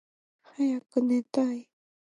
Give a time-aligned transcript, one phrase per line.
[0.41, 1.69] はやくねたい。